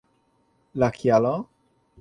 La 0.83 0.89
kialo? 0.97 1.35